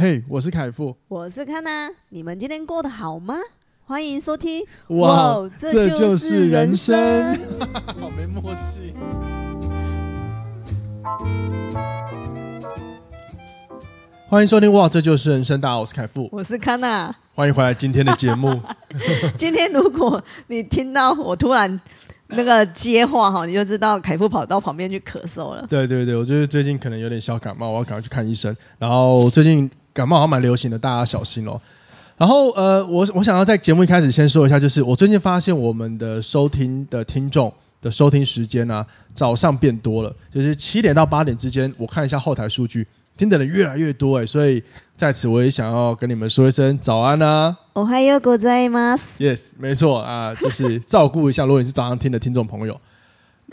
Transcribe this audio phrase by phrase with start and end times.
[0.00, 3.34] 嘿，我是凯富，我是康娜，你们今天过得好吗？
[3.84, 4.64] 欢迎收听。
[4.90, 7.36] 哇，哇这就是人生，
[8.00, 8.94] 好没默契。
[14.28, 14.72] 欢迎收听。
[14.72, 15.60] 哇，这就是人生。
[15.60, 18.62] 大家好，我是凯富，我是康娜，欢迎回来今天的节目。
[19.34, 21.80] 今天如果你听到我突然
[22.28, 25.66] 那个接话哈，你就知道凯富跑到旁边去咳嗽了。
[25.68, 28.56] 对对对，我就是最近可能有点小感冒，我要赶快去看医生。
[28.78, 29.68] 然后最近。
[29.97, 31.59] 感冒好像蛮流行的，大家小心哦。
[32.17, 37.51] 然后呃，我我想要在节目一开始先说一下，就是我最近发现我们的收听的听众
[37.81, 42.87] 的收听时间呢、啊，早上变多了，就是七点到八点之间，我看一下后台数据，
[43.17, 44.63] 听的人越来越多哎，所以
[44.95, 47.57] 在此我也想要跟你们说一声早安啊。
[47.73, 49.17] おはようございます。
[49.17, 52.79] Yes，没错啊，就是照顾一下，如果你是早上听的听众朋友，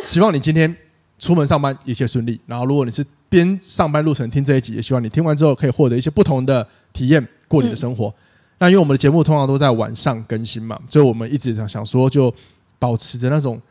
[0.05, 0.77] 希望你今天
[1.19, 2.39] 出门上班一切顺利。
[2.47, 8.08] 然后如果你是 边上班路程听这一集，也希望你听完之后可以获得一些不同的体验，过你的生活。
[8.08, 8.14] 嗯、
[8.60, 12.34] 那因为我们的节目通常都在晚上更新嘛，所以我们一直想想说，就
[12.80, 13.62] 保持着那种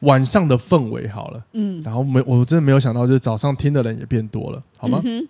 [0.00, 1.44] 晚上的氛围好了。
[1.52, 5.00] 嗯，然后没，我真的没有想到，就是早上听的人也变多了，好吗？
[5.04, 5.26] 嗯、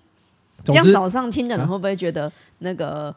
[0.64, 3.14] 这样早上听的人会不会觉得那个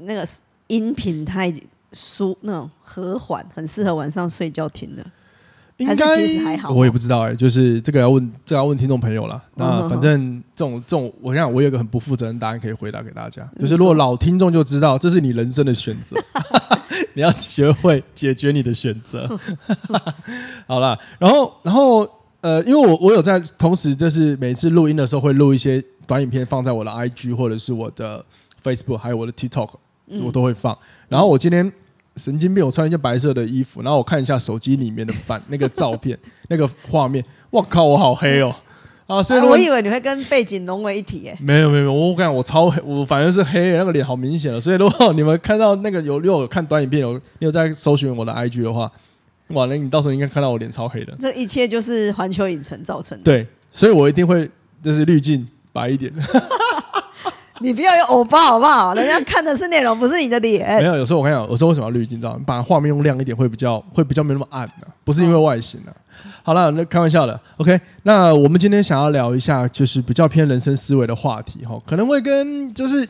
[0.00, 0.26] 那个
[0.68, 1.52] 音频太
[1.92, 5.04] 舒那种和缓，很适合晚上睡觉听的？
[5.82, 9.42] 应该其实还好，我也不知道哎、欸，就是这个要问，这个要问听众朋友了。
[9.56, 16.16] 那反正这种这种，我想我有个很不负责任答案可以回答给大家，就是如果老听众就知道，这是你人生的选择，
[17.14, 19.28] 你要学会解决你的选择。
[20.66, 22.08] 好了，然后然后
[22.40, 28.24] 呃，因为我我有在同时，就是每次录音的时候会录一些短影片放在我的 IG 或者是我的
[28.62, 29.70] Facebook，还有我的 TikTok，
[30.22, 30.76] 我都会放。
[31.08, 31.72] 然后我今天。
[32.16, 32.64] 神经病！
[32.64, 36.18] 我穿一件白色的衣服，然后我看一下手机里面的反那个照片，
[36.48, 38.54] 那个画面，我靠，我好黑哦！
[39.06, 41.36] 啊，所以、啊、我以为你会跟背景融为一体诶。
[41.40, 44.60] 没有没有，我感觉我超黑，我反正是黑，那个脸好明显了。
[44.60, 48.90] 所以如果你们看到那个有，如果有看短影片，有你有在搜寻我的 IG 的话，
[49.48, 51.14] 哇，那你到时候应该看到我脸超黑的。
[51.18, 53.24] 这一切就是环球影城造成的。
[53.24, 54.48] 对，所以我一定会
[54.82, 56.12] 就是滤镜白一点。
[57.62, 58.92] 你不要有欧巴好不好？
[58.94, 60.78] 人家看的是内容，不是你的脸。
[60.78, 62.20] 没有，有时候我跟你讲，有时候为什么要滤镜？
[62.20, 62.42] 知道吗？
[62.46, 65.92] 把画面用亮一点会比较会比较没那么暗的，不是因为外形啊。
[66.42, 67.40] 好了，那开玩笑的。
[67.56, 73.06] OK，那我们今天想要聊一下，就是比较偏人生思维的话题哈，可能会跟就是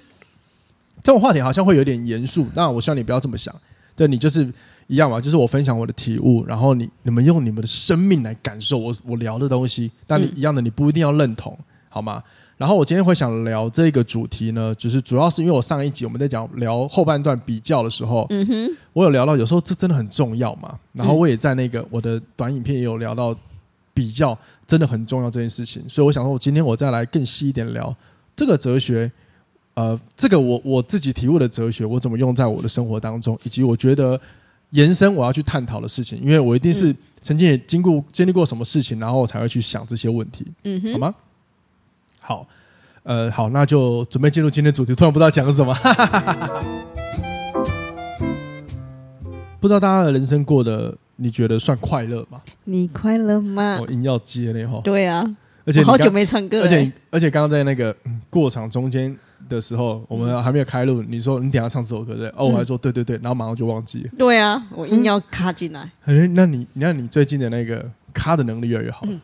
[1.02, 2.46] 这种话题好像会有点严肃。
[2.54, 3.54] 那我希望你不要这么想，
[3.96, 4.46] 对你就是
[4.86, 9.90] 一样嘛，就是我分享我的体悟，然后你你们用你们的生命来感受我我聊的东西。
[10.06, 11.58] 但你一样的，你不一定要认同，
[11.88, 12.22] 好吗？
[12.56, 20.78] 然后我今天会想聊这个主题呢，就是主要是因为我上一集我们在讲聊后半段比较的时候，嗯哼，我有聊到有时候这真的很重要嘛。
[20.92, 23.34] 然后我也在那个我的短影片也有聊到
[23.92, 27.94] 比较真的很重要这件事情，所以我想说，我今天我再来更细一点聊
[28.36, 29.10] 这个哲学，
[29.74, 34.18] 呃，这个我我自己体悟的哲学，我怎么用在我的生活当中，以及我觉得
[34.70, 41.14] 延伸我要去探讨的事情，因为我一定是曾经也经过经历过什么事情，然后我才会去想这些问题，嗯哼，好吗？
[42.24, 42.46] 好，
[43.02, 44.94] 呃，好，那就准备进入今天主题。
[44.94, 45.74] 突然不知道讲什么，
[49.58, 52.40] 不知道大家的人生过得你觉得算快乐吗？
[52.64, 53.78] 你快乐吗？
[53.80, 54.80] 我硬要接那哈。
[54.84, 56.64] 对啊，而且好久没唱歌了。
[56.64, 57.92] 而且而且刚刚在那个
[58.30, 59.18] 过场中间
[59.48, 62.28] 的时候，我们还没有开录，你说你等下唱这首歌对？
[62.36, 64.10] 哦，我还说对对对，然后马上就忘记了。
[64.16, 65.80] 对啊，我硬要卡进来。
[66.04, 67.84] 哎、嗯，那你那你最近的那个
[68.14, 69.00] 卡的能力越来越好。
[69.08, 69.20] 嗯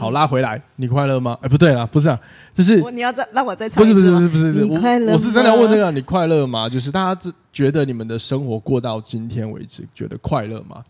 [0.00, 1.36] 好，拉回来，你快乐吗？
[1.42, 2.18] 哎，不对啦，不是啊，
[2.54, 5.08] 就是你要再让我再唱，不是不是不是不是，你快乐？
[5.08, 6.66] 我，我是真的要问这个，你快乐吗？
[6.66, 10.82] 就是大家觉得你们的生活过到今天为止，觉得快乐吗？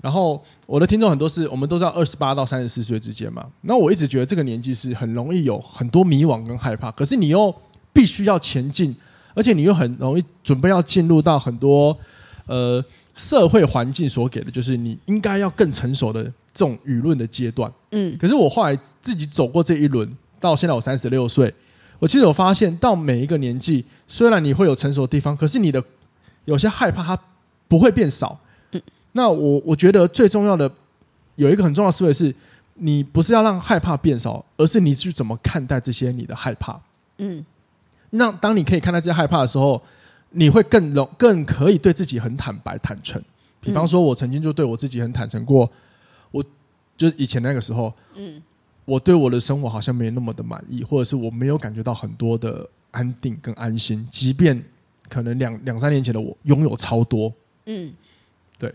[0.00, 7.54] 然后我的听众很多是我们都知道二十八到三十四岁之间嘛，那我一直觉得这个年纪是很容易有很多迷惘跟害怕，可是你又
[7.92, 8.96] 必须要前进，
[9.34, 11.96] 而且你又很容易准备要进入到很多
[12.46, 12.84] 呃
[13.20, 16.32] 社会环境所给的，就是你应该要更成熟的。
[16.52, 21.54] 这种舆论的阶段，嗯，可是我后来自己走过这一轮，到现在我三十六岁，
[22.00, 25.82] 我其实有发现，到每一个年纪，虽然你会有成熟的地方，可是你的
[26.46, 27.16] 有些害怕它
[27.68, 28.36] 不会变少。
[28.72, 28.82] 嗯，
[29.12, 30.70] 那我我觉得最重要的
[31.36, 32.34] 有一个很重要的思维是，
[32.74, 36.78] 你不是要让害怕变少，而是你去怎么看待这些你的害怕。
[37.18, 37.46] 嗯，
[38.10, 39.80] 那当你可以看待这些害怕的时候，
[40.30, 43.22] 你会更容更可以对自己很坦白坦诚。
[43.60, 45.70] 比方说，我曾经就对我自己很坦诚过。
[46.30, 46.42] 我
[46.96, 48.40] 就是以前那个时候，嗯，
[48.84, 54.62] 我对我的生活好像没那么的满意，或者是我没有感觉到很多的安定跟安心，即便
[55.08, 57.32] 可能两两三年前的我拥有超多，
[57.66, 57.92] 嗯，
[58.58, 58.72] 对，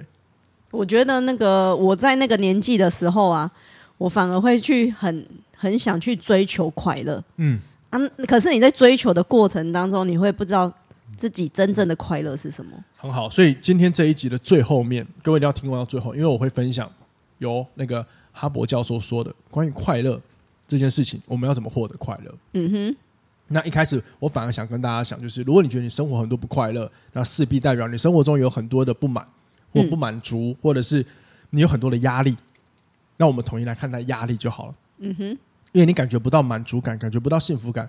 [0.72, 3.50] 我觉得那个我在那个年纪的时候啊，
[3.98, 5.25] 我反而会去很
[5.56, 7.60] 很想去追求快乐，嗯。
[7.92, 10.69] 啊，可是你在追求的过程当中，你会不知道
[11.17, 12.71] 自己真正的快乐是什么。
[12.97, 16.91] 很好，所以今天这一集的最后面，各位一定要听完到最后，因为我会分享
[17.38, 20.21] 由那个哈勃教授说的关于快乐
[20.67, 22.35] 这件事情，我们要怎么获得快乐？
[22.53, 22.95] 嗯哼。
[23.47, 29.23] 那一开始我反而想跟大家讲，就是如果你觉得你生活很多不快乐，那势必代表你生活中有很多的不满
[29.71, 31.06] 或不满足，嗯、或者是
[31.51, 32.35] 你有很多的压力。
[33.18, 34.73] 那我们统一来看待压力就好了。
[34.97, 35.23] 嗯哼，
[35.73, 37.88] 因为你感觉不到满足感，感觉不到幸福感，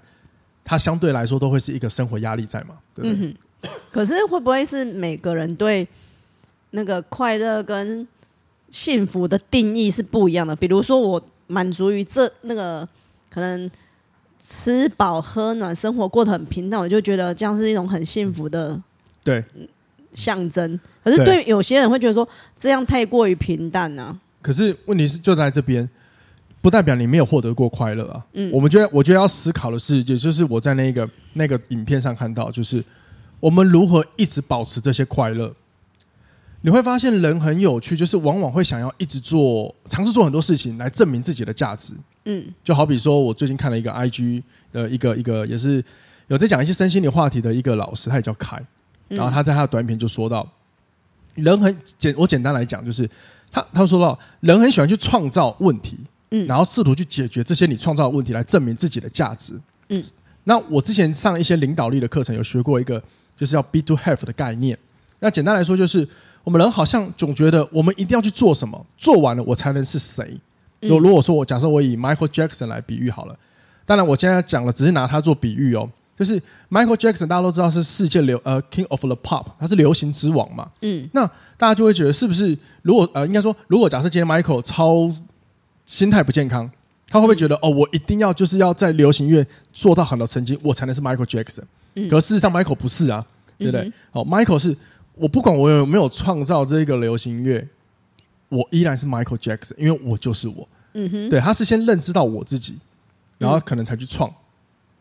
[0.66, 3.28] 它相对来说都会是一个生活压力在嘛，对不对？
[3.28, 3.34] 嗯。
[3.90, 5.88] 可是会不会是每个人对
[6.72, 8.06] 那个快乐跟
[8.70, 10.54] 幸福的定义是不一样的？
[10.54, 12.86] 比如说我满足于这那个
[13.30, 13.70] 可能。
[14.48, 18.80] 吃饱喝暖，生活过得很平淡，我就觉得这样是一种很幸福的
[19.24, 19.44] 对
[20.12, 20.78] 象征。
[21.02, 24.20] 可是对有些人会觉得说这样太过于平淡呢、啊。
[24.40, 25.90] 可是问题是就在这边，
[26.66, 28.26] 不代表你没有获得过快乐啊。
[28.32, 32.84] 嗯，我们觉得我觉得要思考的是，也就是我在那个那个影片上看到，就是
[33.38, 35.54] 我们如何一直保持这些快乐。
[36.62, 41.94] 你会发现人很有趣，就是往往会想要一直做，尝试做很多事情来证明自己的价值。
[42.24, 44.42] 嗯，就好比说，我最近看了一个 IG
[44.72, 45.80] 的一个一个，也是
[46.26, 48.60] 有在讲一些身心灵话题的一个老师，他也叫凯。
[49.06, 50.44] 然后他在他的短片就说到，
[51.36, 53.08] 人很简，我简单来讲，就是
[53.52, 55.96] 他他说到，人很喜欢去创造问题，
[56.30, 59.58] 嗯，然后试图去解决这些你创造的问题，来证明自己的价值。
[59.88, 60.02] 嗯，
[60.44, 63.02] 那我之前上一些领导力的课程，有学过一个，
[63.36, 64.76] 就是要 be to have 的概念。
[65.20, 66.06] 那简单来说，就是
[66.44, 70.36] 我们人好像总觉得我们一定要去做什么，做完了我才能是谁。
[70.80, 73.36] 如如果说我假设我以 Michael Jackson 来比喻好了，
[73.84, 76.40] 当然我现在讲了只是拿他做比喻哦，就是
[76.70, 80.70] Michael Jackson 大家都知道是世界流呃 King of the Pop，他是流行之王嘛。
[80.82, 81.26] 嗯，那
[81.56, 82.56] 大家就会觉得是不是？
[82.82, 85.10] 如果呃应该说，如果假设今天 Michael 超
[85.86, 86.70] 心态不健康，
[87.08, 91.62] 他会不会觉得哦，我一定要就是要在流行乐做到很多成绩，我才能是 Michael Jackson？
[91.94, 93.24] 嗯，可事实上 Michael 不是啊，
[93.56, 93.90] 对不对？
[94.12, 94.76] 哦，Michael 是
[95.14, 97.66] 我不管我有没有创造这个流行乐。
[98.48, 100.68] 我依然是 Michael Jackson，因为我就是我。
[100.92, 102.78] 嗯哼，对，他是先认知到我自己，
[103.38, 104.32] 然后可能才去创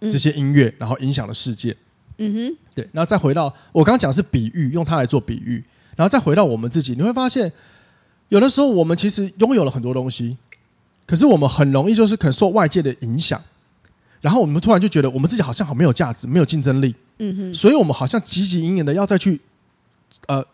[0.02, 1.78] 这些音乐，然后影响了世界。
[2.18, 5.64] 嗯哼，对，然后再回到我刚刚讲的是比喻，用它来做比喻，
[5.96, 7.54] 然后再回到我们自己，你会发现，
[8.30, 10.36] 有的时候我们其实拥有了很多东西，
[11.06, 13.42] 可是我们很容易就是可能受外界的影响，
[14.22, 16.96] 然后我们突然就觉得我们自己好像好没有价值，没有竞争力。
[17.20, 19.40] 嗯哼，所以我们好像汲汲营营的要再去，
[20.28, 20.46] 呃。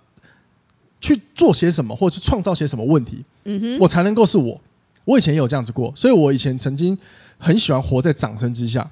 [1.04, 4.62] 去做些什么，或者是创造些什么问题，嗯哼，我才能够是我。
[5.04, 6.96] 我以前也有这样子过，所以我以前曾经
[7.40, 8.88] 很喜欢活在掌声之下。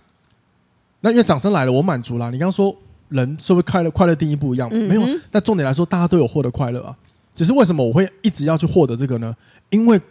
[1.01, 2.31] 那因为掌声来了，我满足了。
[2.31, 2.75] 你刚刚说
[3.09, 3.91] 人是不是快乐？
[3.91, 5.07] 快乐定义不一样，嗯，没有。
[5.31, 6.97] 那重点来说，大家都有获得快乐啊。
[7.35, 9.35] 只是为什么我会一直要去获得这个呢？
[9.69, 10.01] 因为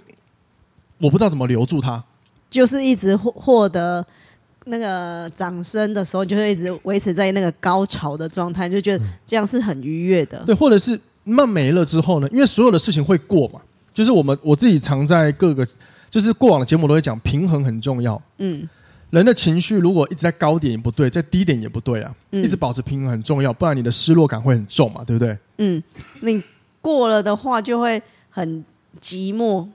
[0.98, 2.02] 我不知道怎么留住他，
[2.50, 4.04] 就是一直获获得
[4.66, 10.42] 那个掌声的时候，就会一直维持在那个高潮的状态，就觉得这样是很愉悦的。
[10.44, 10.98] 对，或者是。
[11.30, 12.28] 慢没了之后呢？
[12.32, 13.60] 因为所有的事情会过嘛，
[13.92, 15.66] 就是我们我自己常在各个，
[16.08, 18.18] 就是过往的节目都会讲，平衡很重要。
[18.38, 18.66] 嗯，
[19.10, 25.36] 人的情绪如果一直在高点也不对，在低点也不对啊，嗯，一直保持平衡很重要，不然你的失落感会很重嘛，对不对？
[25.58, 25.82] 嗯，
[26.22, 26.42] 你
[26.80, 28.64] 过了的话就会很
[28.98, 29.68] 寂寞，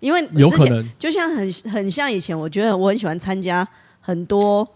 [0.00, 3.66] 因为有可能就像很很像以前，我觉得我很喜欢参加
[4.00, 4.68] 很多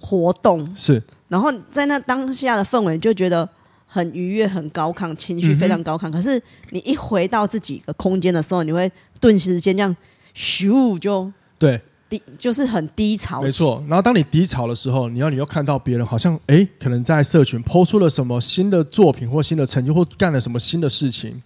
[0.00, 3.48] 活动，是，然后在那当下的氛围就觉得。
[3.94, 6.08] 很愉悦，很高亢，情绪非常高亢。
[6.08, 9.94] 嗯、可是你一回到自己的空间的时候，你会顿时间这样
[10.34, 13.42] 咻就对低，就是很低潮。
[13.42, 13.84] 没错。
[13.86, 21.42] 然后当你低潮的时候，你要你又看到别人好像哎，可能在社群 PO 出了什么新的作品或新的成就，或干了什么新的事情，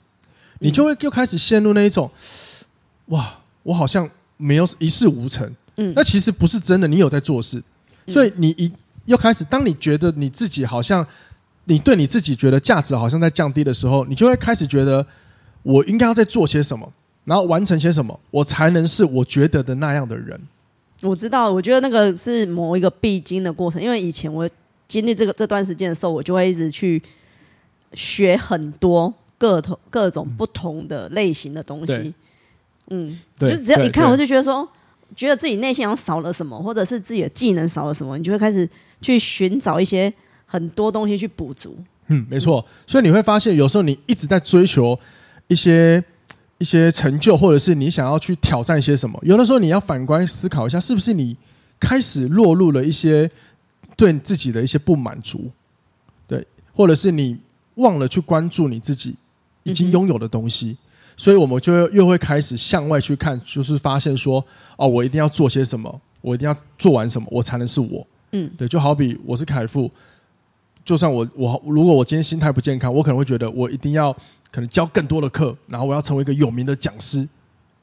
[0.61, 2.21] 你就会又开始陷入那一种、嗯、
[3.07, 5.55] 哇，我好像没有一事无成。
[5.77, 7.63] 嗯，那其实不是真的，你有在做事。
[8.09, 8.73] 所以你一
[9.07, 11.07] 又开始，当你觉得你自己好像。
[11.69, 15.05] 你对你自己觉得价值好像在降低的时候，你就会开始觉得
[15.65, 16.89] 我应该要在做些什么，
[17.25, 20.41] 然后完成些什么，我才能是我觉得的那样的人。
[21.03, 24.49] 我知道，我觉得那个是某一个必经的过程，因为以前我
[24.87, 27.03] 经历这个这段时间的时候，我就会一直去
[27.95, 31.95] 学很多各种各种不同的类型的东西。
[31.95, 32.15] 嗯，
[33.39, 34.69] 就是只要一看，我就觉得说，
[35.15, 38.69] 觉得自己内心好像少了什么，或者是自己的技能少了什么，你就会开始
[39.01, 40.13] 去寻找一些。
[40.49, 41.77] 很多东西去补足，
[42.07, 42.65] 嗯，没错。
[42.87, 44.97] 所以你会发现，有时候你一直在追求
[45.49, 46.01] 一些
[46.59, 49.19] 一些成就，或者是你想要去挑战一些什么。
[49.25, 51.37] 有的时候你要反观思考一下，是不是你
[51.81, 53.29] 开始落入了一些
[53.97, 55.51] 对自己的一些不满足，
[56.29, 57.37] 对，或者是你
[57.75, 59.17] 忘了去关注你自己
[59.65, 60.69] 已经拥有的东西。
[60.69, 60.86] 嗯、
[61.17, 64.45] 所以我们就又会开始向外去看，就是发现说，
[64.77, 68.07] 哦，我一定要做些什么，我一定要做完什么，我才能是我。
[68.33, 69.91] 嗯，对，就好比我是凯富，
[70.85, 74.13] 就算我我如果我今天心态不健康，我可能会觉得我一定要
[74.51, 77.27] 可能教更多的课，然后我要成为一个有名的讲师，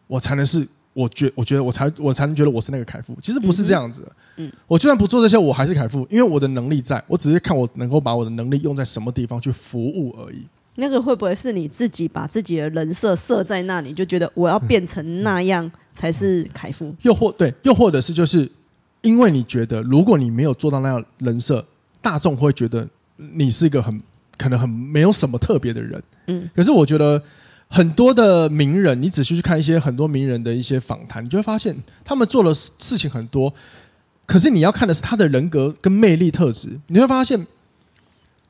[0.06, 3.18] 我才能是我觉我觉得我才我才能觉得我是那个凯富。
[3.20, 10.46] 其实不是这样子的，嗯，我就算不做这些，我还是凯富，因为我的能力在，我只是看我能够把我的能力用在什么地方去服务而已。
[10.76, 16.96] 那个会不会是你自己把自己的人设设在那里，就觉得我要变成那样才是凯夫？
[17.04, 18.50] 又或对，又或者是就是
[19.02, 21.64] 因为你觉得，如果你没有做到那样人设，
[22.02, 22.88] 大众会觉得
[23.18, 24.02] 你是一个很
[24.36, 26.04] 可能很没有什么特别的人。
[26.26, 27.22] 嗯，可是我觉得
[27.68, 33.54] 很多的名人，你仔细去看一些很多名人的一些访谈，你就会发现他们做的事情很多，
[34.26, 37.46] 可是你要看的是他的人格跟魅力特质，你会发现。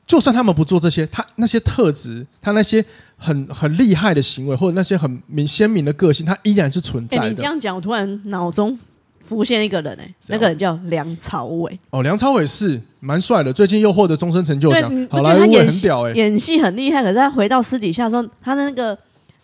[0.06, 2.84] 就算他们不做这些，他那些特质，他那些
[3.16, 7.22] 很很厉害的行为，或者那些很明鲜明的个性，他依然是存在的。
[7.22, 8.78] 欸、你这样讲，我突然脑中
[9.24, 11.80] 浮现一个人、欸，哎，那个人叫梁朝伟。
[11.88, 17.02] 哦，梁朝伟是蛮帅的，最近又获得终身成就奖，好莱坞也很屌、欸，哎，演戏很厉害。
[17.02, 18.96] 可是他回到私底下时候，他的那个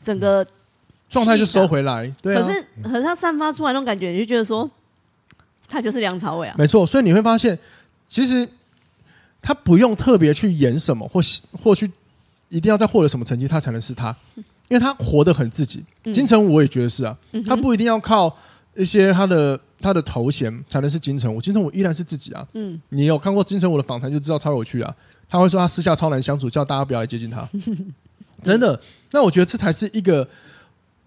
[0.02, 0.46] 整个
[1.08, 2.12] 状态就收回来。
[2.20, 4.70] 对、啊，可是可是他散发出来那种感觉，你就觉得说，
[5.66, 6.54] 他就是梁朝伟啊。
[6.58, 7.58] 没错，所以你会发现，
[8.06, 8.46] 其实。
[9.42, 11.20] 他不用特别去演什么，或
[11.52, 11.90] 或去
[12.48, 14.14] 一定要再获得什么成绩，他才能是他，
[14.68, 15.84] 因为他活得很自己。
[16.14, 17.16] 金城武我也觉得是啊，
[17.46, 18.36] 他不一定要靠
[18.74, 22.46] 一些他的他的头衔才能是金城武，金城武依然是自己啊。
[22.54, 24.94] 嗯，你有看过金城武的访谈就知道超有趣啊。
[25.28, 27.48] 他会说他私下超难相处，叫大家不要来接近他。
[28.42, 28.80] 真的，
[29.12, 30.28] 那我觉得这才是一个，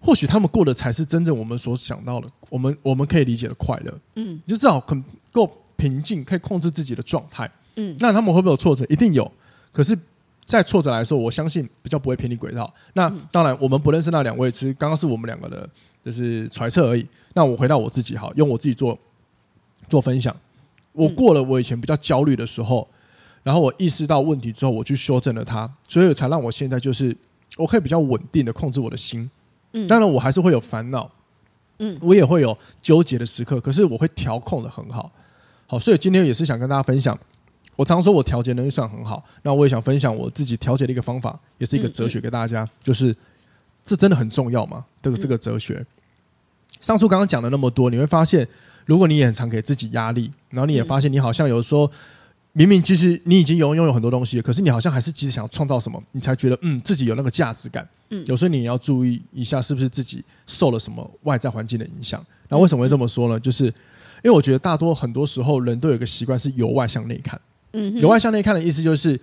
[0.00, 4.00] 或许他们过的才是真正我们所想到的，我们我们可以理解的快乐。
[4.14, 7.50] 嗯，你就至少很够平静，可以控制自己的状态。
[7.76, 8.84] 嗯，那他们会不会有挫折？
[8.88, 9.30] 一定有。
[9.72, 9.98] 可是，
[10.44, 12.72] 在挫折来说，我相信比较不会偏离轨道。
[12.92, 15.68] 那当然，我们不认识那两位，其实刚刚是我们两个的，
[16.04, 17.06] 就是揣测而已。
[17.34, 18.96] 那我回到我自己，好，用我自己做
[19.88, 20.34] 做分享。
[20.92, 22.86] 我过了我以前比较焦虑的时候，
[23.42, 27.16] 然后我意识到问题之后，我去修正了它，所以才让我现在就是
[27.56, 29.28] 我可以比较稳定的控制我的心。
[29.72, 31.10] 嗯，当然我还是会有烦恼，
[31.80, 35.10] 嗯，我也会有纠结的时刻，可是我会调控的很好。
[35.66, 37.18] 好，所以今天也是想跟大家分享。
[37.76, 39.24] 我常说，我调节能力算很好。
[39.42, 43.14] 那我也想分享我自己调节的一个方法，也是一个哲学给大家，就是
[43.84, 44.84] 这真的很重要吗？
[45.02, 45.84] 这个这个哲学。
[46.80, 48.46] 上述刚刚讲了那么多，你会发现，
[48.84, 51.90] 如果你也很常给自己压力，然后你也发现你好像有时候
[52.52, 57.88] 明明其实你已经拥拥有很多东西，可是你好像还是其实想要创造什么，你才觉得嗯自己有那个价值感。
[58.10, 62.24] 嗯，有时候你也要注意一下，是不是自己受了什么外在环境的影响？
[62.48, 63.40] 那为什么会这么说呢？
[63.40, 63.72] 就是因
[64.24, 67.40] 为我觉得大多很多时候人都有一个习惯是由外向内看。
[68.00, 69.18] 由外向内看的意思就是，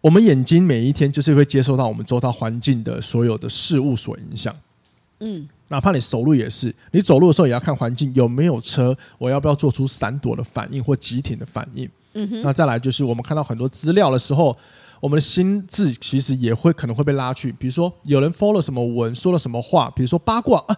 [0.00, 4.54] 我们眼睛每一天就是会接受到我们周遭环境的所有的事物所影响。
[5.20, 11.88] 嗯，哪怕你走路也是，你走路的时候也要看环境有没有车，我要不要做出闪躲的反应或急停的反应。
[12.12, 12.42] 嗯哼。
[12.42, 14.56] 那再来就是，我们看到很多资料的时候，
[15.00, 17.50] 我们的心智其实也会可能会被拉去。
[17.52, 20.76] 比如说，有人 follow 了什么文，说了什么话，比如说八卦啊，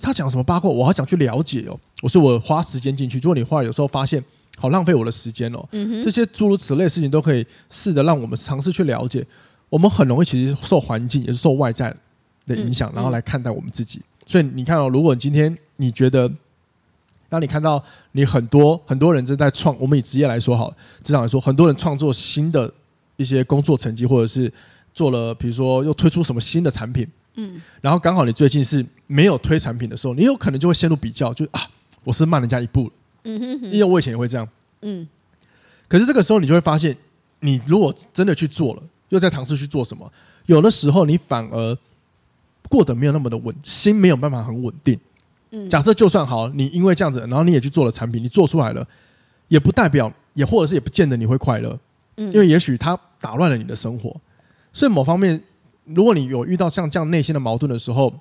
[0.00, 1.76] 他讲什么八卦，我好想去了解哦。
[2.02, 4.22] 我说我花时间进去，如果你话有时候发现。
[4.58, 5.66] 好浪费我的时间哦！
[6.04, 9.26] 这些诸如此类事情都可以试着让我们尝试去了解。
[9.68, 11.94] 我们很容易其实受环境也是受外在
[12.46, 14.00] 的影响，然后来看待我们自己。
[14.26, 16.30] 所以你看哦，如果今天你觉得，
[17.28, 17.82] 当你看到
[18.12, 20.70] 你很多很多人正在创，我们以职业来说好，
[21.02, 22.72] 职场来说，很多人创作新的
[23.16, 24.52] 一些工作成绩，或者是
[24.94, 31.62] 做了，比如说又推出什么新的产品，嗯，然后刚好你最近是没有推产品的时候，你有可能就会陷入比较，就啊，
[32.04, 32.92] 我是慢人家一步了。
[33.24, 34.48] 嗯哼哼，因为我以前也会这样，
[34.80, 35.06] 嗯，
[35.86, 36.96] 可是这个时候你就会发现，
[37.40, 40.10] 你如果真的去做了，又在尝试去做什么，
[40.46, 41.78] 有的时候你反而
[42.68, 44.98] 过得没有那么的稳，心没有办法很稳定。
[45.50, 48.84] 嗯，假设就算好，你因为这样子，然后你也去做了产品，你做出来了，
[49.46, 51.78] 也不代表，也或者是也不见得你会快乐，
[52.16, 54.16] 嗯，因为也许它打乱了你的生活。
[54.72, 55.40] 所以某方面，
[55.84, 58.12] 如果你有遇到像这样内心的矛盾的时候，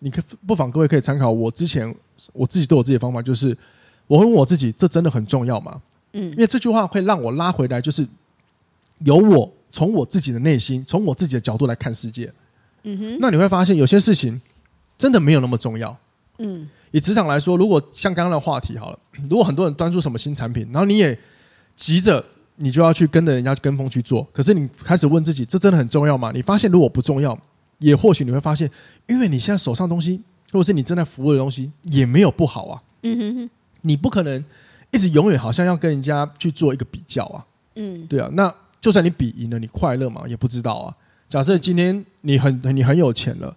[0.00, 1.94] 你可不妨各位可以参考我之前
[2.32, 3.56] 我自己对我自己的方法，就是。
[4.12, 5.80] 我会问我自己：这真的很重要吗？
[6.12, 8.06] 嗯，因为这句话会让我拉回来，就是
[9.06, 12.30] 由我从我自己的内心，从我自己的角度来看世界。
[12.82, 14.38] 嗯哼，那你会发现有些事情
[14.98, 15.96] 真的没有那么重要。
[16.40, 18.98] 嗯，以职场来说，如果像刚刚的话题好了，
[19.30, 21.18] 如果很多人端出什么新产品，然后你也
[21.74, 22.22] 急着
[22.56, 26.30] 你就要去跟着人家跟风去做，可是你开始问自己：这真的很重要吗？
[26.34, 27.38] 你发现如果不重要，
[27.78, 28.70] 也或许你会发现，
[29.06, 32.82] 因为你现在手上的东西，或者是你正在服务的东西，也没有不好啊。
[33.04, 33.50] 嗯哼哼。
[33.82, 34.44] 你不可能
[34.90, 37.44] 一直永远好像要跟人家去做一个比较啊，
[37.76, 40.22] 嗯，对啊，那就算你比赢了，你快乐吗？
[40.26, 40.94] 也不知道啊。
[41.28, 43.56] 假设今天你很你很有钱了，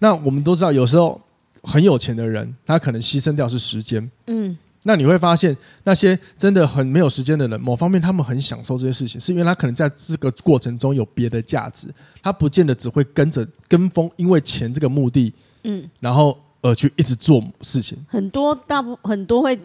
[0.00, 1.20] 那我们都知道，有时候
[1.62, 11.88] 很有钱的人，他可能牺牲掉是时间，嗯，那你会发现，那些真的很没有时间的人，某方面他们很享受这些事情，是因为他可能在这个过程中有别的价值，
[12.22, 15.32] 他不见得只会跟着跟风，因为钱这个目的，
[15.64, 17.96] 嗯，然后而去一直做事情。
[18.08, 19.58] 很多大部很多会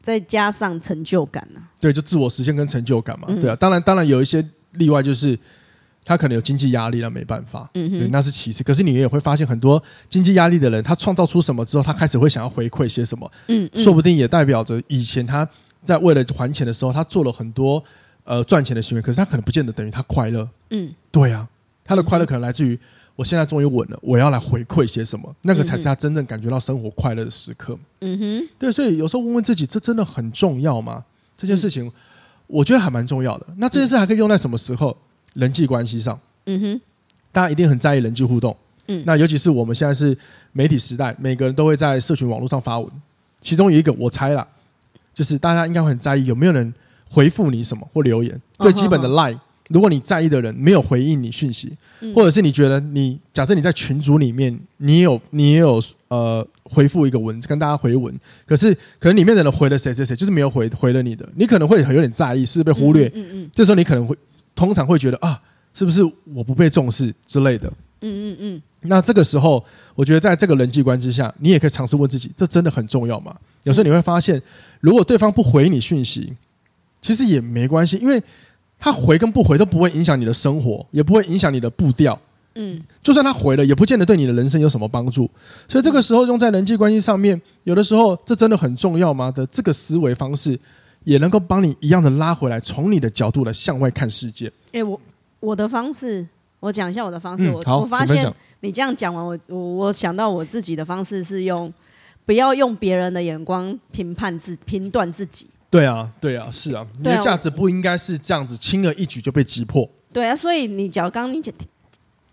[0.00, 3.56] 再加上成就感呢、啊，对，就自我实现跟成就感嘛，对啊。
[3.56, 5.38] 当然，当然有一些例外，就是。
[6.08, 8.62] 他可能有经济压力，那没办法，嗯哼，那是其次。
[8.62, 15.44] 可是你也会发现，很多经济压力的人，他创造出什么之后，他开始会想要回馈些什么，嗯，嗯，说不定也代表着以前他
[15.82, 17.82] 在为了还钱的时候，他做了很多
[18.22, 21.48] 呃赚钱的行为，可是他可能不见得等于他快乐，嗯，对啊，
[21.82, 22.78] 他的快乐可能来自于
[23.16, 31.04] 我现在终于稳了，我要来回馈些什么，那个才是他真正感觉到生活快乐的时刻，嗯哼，对，所以有时候问问自己，这真的很重要吗？
[31.36, 31.90] 这件事情，
[32.46, 33.46] 我觉得还蛮重要的。
[33.56, 34.96] 那这件事还可以用在什么时候？
[35.34, 36.80] 人际关系上，嗯哼，
[37.30, 38.56] 大家一定很在意人际互动，
[38.88, 40.16] 嗯，那尤其是我们现在是
[40.52, 42.90] 媒体时代，每个人都会在社群网络上发文，
[43.42, 44.48] 其中有一个我猜啦，
[45.12, 46.72] 就是大家应该会很在意有没有人
[47.10, 51.72] 回复你什么或留言，最基本的 line，如果你在意的人没有回应你讯息，
[52.14, 58.14] 或者是你觉得你假设你在群组里面，你也有你也有呃回复一个文跟大家回文，
[58.46, 64.16] 可是可能里面的人回了谁谁谁，就是没有回回了你的，你可能会很有点在意，是不是被忽略，嗯嗯，这时候你可能会。
[64.54, 65.38] 通常会觉得啊，
[65.74, 67.70] 是不是我不被重视之类的？
[68.00, 68.62] 嗯嗯嗯。
[68.80, 69.62] 那这个时候，
[69.94, 73.36] 我觉得在这个人际关系下，你也可以尝试问自己：这真的很重要吗？
[73.64, 74.40] 有时候你会发现，
[74.80, 76.34] 如果对方不回你讯息，
[77.02, 78.22] 其实也没关系，因为
[78.78, 82.18] 他回跟不回都不会影响你的生活，也不会影响你的步调。
[82.54, 82.80] 嗯。
[83.02, 85.30] 就算他回了，也不见得对你的人生有什么帮助。
[85.68, 89.30] 所以这个时候用在人际关系上面，有的时候这真的很重要吗？
[89.30, 90.58] 的这个思维方式。
[91.04, 94.50] 也能够帮你一样的拉回来，从你的角度来向外看世界。
[94.72, 95.00] 哎，我
[95.38, 96.26] 我的方式，
[96.58, 97.48] 我讲一下我的方式。
[97.48, 101.72] 我我发现你这样讲完，我我我想到我自己的方式是用，
[102.24, 105.46] 不要用别人的眼光评判自评断自己。
[105.70, 109.88] 对啊，对啊，是啊，你的价值不应该是这样子轻而易举就被击破。
[110.12, 111.52] 对啊，所以你讲刚刚你讲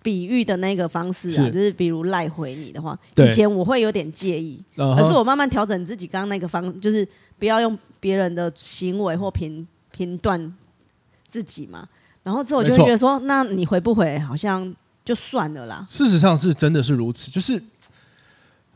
[0.02, 7.78] 比喻的那个方式啊，就是比如赖回你的话，以前我会有点介意，可是我慢慢调整自己，刚刚那个方就是不要用。
[8.04, 10.54] 别人的行为或评评断
[11.32, 11.88] 自己嘛，
[12.22, 15.88] 然后之后我就会觉得说，那你回不回，好像就算了啦。
[15.89, 17.63] 事实上是真的是如此，就是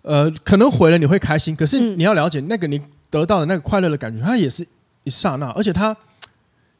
[0.03, 4.67] 呃，可能回了你会开心，可是你要了解，那个你得到的那个快乐的感觉，它也是
[5.03, 5.95] 一刹那，而且它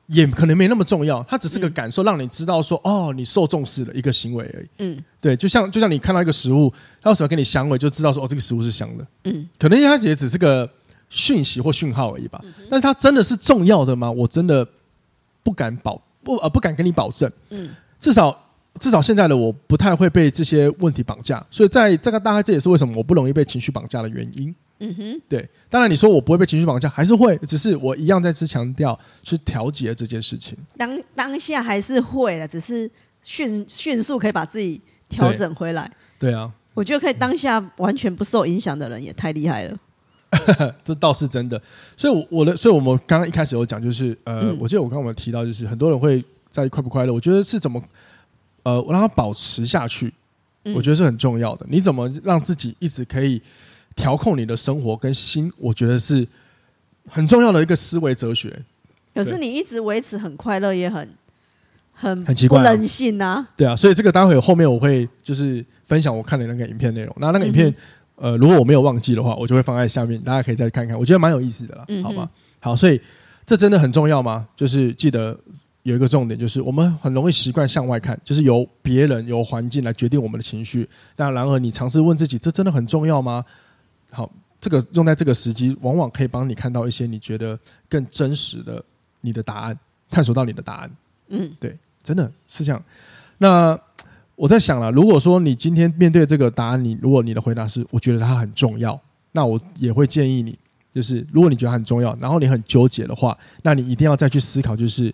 [0.08, 4.68] 也可能没那么重要，它只是个感受，让你知道说，哦，你受重视的一个行为而已。
[4.80, 9.08] 嗯，对，就像就像你看到一个食物，它为什么给你香味，就知道说，哦，这个食物是香的。
[9.26, 10.70] 嗯，可能一开始也只是个。
[11.10, 14.12] 讯息或讯号而已吧，但是它真的是重要的吗？
[14.12, 14.68] 我真的
[15.42, 17.32] 不敢保不呃不敢跟你保证。
[17.50, 18.38] 嗯，至少
[18.78, 24.54] 至少现在的我不太会被这些问题绑架，所以在这个大概这也是为什么我不容易被情绪绑架的原因。
[24.80, 25.48] 嗯哼，对。
[25.70, 30.58] 当然你说我不会被情绪绑架，还是会，只是我一样在此强调是调节这件事情。
[30.78, 32.90] 当当下还是会的，只是
[33.24, 35.92] 迅迅速可以把自己调整回来。
[36.20, 39.78] 对，对啊，我觉得可以当下完全不受影响的人也太厉害了。
[40.84, 41.60] 这倒是真的，
[41.96, 47.82] 所以我，我的，所以我们刚刚一开始有讲，就是，呃，嗯、我记得我刚刚我们提到，就是很多人会在意快不快乐，我觉得是怎么，
[48.64, 50.14] 呃，我让他保持下去，
[50.76, 51.66] 我觉得是很重要的。
[51.70, 53.42] 你怎么让自己一直可以
[53.98, 56.26] 调控你的生活跟心，我觉得是
[57.10, 58.58] 很重要的一个思维哲学。
[59.14, 61.10] 可是你一直维持很快乐，也很
[61.92, 63.46] 很很奇怪，不人性啊。
[63.58, 67.68] 对啊，所以这个待会后面我会就是分享我看的那个影片内容，那那个影片。
[67.70, 67.76] 嗯
[68.20, 72.28] 呃，如果我没有忘记的话，我就会放在下面，大家可以再看看，我觉得蛮有意思的啦，好吗？
[72.60, 73.00] 好，所以
[73.46, 74.48] 这真的很重要吗？
[74.56, 75.40] 就是记得
[75.84, 80.90] 有一个重点，就是我们很容易习惯向外看，就是由别人、由环境来决定我们的情绪。
[81.16, 83.46] 但然而，你尝试问自己，这真的很重要吗？
[84.18, 88.84] 好，这个用在这个时机，往往可以帮你看到一些你觉得更真实的
[89.22, 89.78] 你的答案，
[90.10, 90.92] 探索到你的答案。
[91.28, 92.84] 嗯，对，真的是这样。
[93.38, 93.80] 那。
[94.38, 99.02] 我在想了，如果说你今天面对这个答案，你如果你的回答是我觉得它很重要，
[99.32, 100.56] 那我也会建议你，
[100.94, 105.12] 就是如果你觉得它很重要，然后你很纠结的话，那你一定要再去思考，就是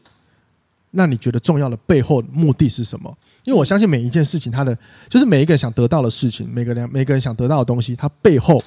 [0.91, 3.17] 那你觉得重要的背后目的是什么？
[3.45, 8.61] 因为我相信每一件事情，它的就是每一个人想得到的事情，每个人每个人想得到的东西，它背后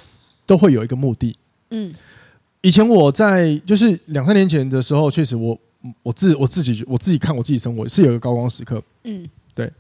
[0.47, 1.37] 都会有一个目的。
[1.71, 1.93] 嗯，
[2.63, 5.59] 以前我在就是两三年前的时候，确实我
[6.03, 8.83] 我自我自己我自己看我自己生活是有一个高光时刻。
[9.05, 9.29] 嗯。
[9.55, 9.73] 对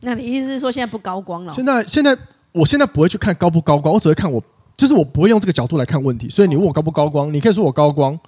[0.00, 1.52] 那你意思是说现在不高光了？
[1.54, 2.16] 现在现在，
[2.52, 4.42] 我现在不会去看高不高光，我只会看我，
[4.74, 6.30] 就是我不会用这个角度来看问题。
[6.30, 8.18] 所以你问我高不高光，你可以说我高光，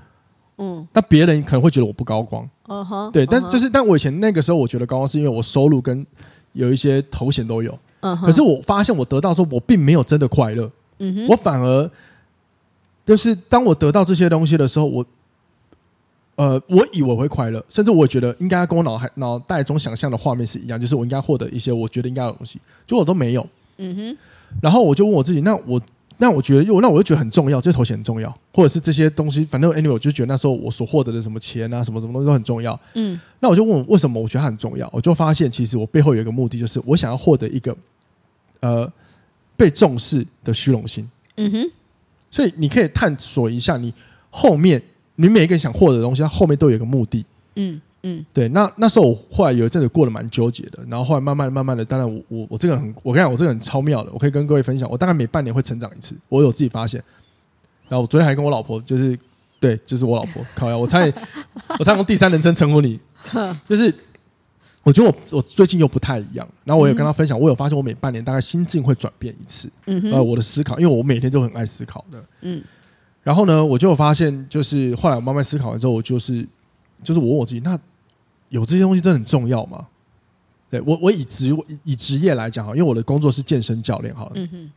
[0.58, 2.46] 嗯，但别人可能会觉得我不高光。
[2.66, 6.06] 嗯哼，对，但就是但我以前那个时候，我觉得高光是因为我收入跟
[6.52, 7.76] 有一些头衔都有。
[8.00, 10.70] 嗯哼，可是我发现我得到之后，我并没有真的快乐。
[11.00, 11.90] 嗯哼，我反而
[13.04, 15.04] 就是当我得到这些东西的时候，我
[16.36, 22.54] 呃，我以为我会快乐，甚至我觉得应该跟我脑海脑袋中想象的画面是一样，就是我应该获得一些我觉得应该有的东西，
[22.86, 23.46] 结果我都没有。
[23.78, 24.16] 嗯哼。
[24.62, 25.80] 然后我就问我自己，那我
[26.18, 32.78] 那我觉得，又那我就觉得很重要，这些头衔很重要，或者是这些东西，反正 anyway，我就觉得那时候我所获得的什么钱啊，什么什么东西都很重要。
[32.94, 33.18] 嗯。
[33.40, 37.76] 那我就问我为什么我觉得它很重要，我就发现其实我背后有一个目的，就是我想要获得一个
[38.60, 38.90] 呃
[39.60, 41.06] 被重视的虚荣心。
[41.36, 41.70] 嗯哼。
[42.30, 43.92] 所以你可以探索一下，你
[44.30, 44.80] 后面
[45.16, 47.26] 你每一个想获得的东西，它后面都有一个目的。
[47.56, 48.48] 嗯嗯，对。
[48.48, 57.02] 那那时候我后来有一阵子过得蛮纠结的，然后后来慢慢慢慢的，当然我我我这个人很，我跟你讲，我这个人很超妙的，我可以跟各位分享，我大概每半年会成长一次，我有自己发现。
[57.88, 59.18] 然后我昨天还跟我老婆，就是
[59.58, 61.12] 对，就是我老婆，靠呀，我差点
[61.78, 62.98] 我差点用第三人称称呼你，
[63.68, 63.92] 就是。
[64.82, 72.62] 我觉得我我最近又不太一样，然后我有跟他分享，我有发现我每半年大概心境会转变一次，嗯呃，我的思考，因为我每天都很爱思考的，嗯，
[73.22, 76.46] 然后呢，我就有发现，就是后来我慢慢思考完之后，我就是
[77.02, 77.78] 就是我问我自己，那
[78.48, 79.86] 有这些东西真的很重要吗？
[80.70, 84.70] 对我，我以职以职业来讲哈，因为我的工作是健身教练，好了，嗯哼，